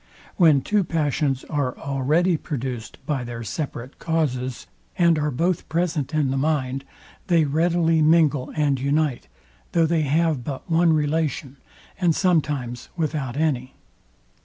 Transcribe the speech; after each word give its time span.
When 0.35 0.61
two 0.61 0.83
passions 0.83 1.43
are 1.43 1.77
already 1.77 2.35
produced 2.35 2.97
by 3.05 3.23
their 3.23 3.43
separate 3.43 3.99
causes, 3.99 4.65
and 4.97 5.19
are 5.19 5.29
both 5.29 5.69
present 5.69 6.11
in 6.11 6.31
the 6.31 6.37
mind, 6.39 6.83
they 7.27 7.45
readily 7.45 8.01
mingle 8.01 8.51
and 8.55 8.79
unite, 8.79 9.27
though 9.73 9.85
they 9.85 10.01
have 10.01 10.43
but 10.43 10.67
one 10.67 10.91
relation, 10.91 11.57
and 11.99 12.15
sometimes 12.15 12.89
without 12.97 13.37
any. 13.37 13.75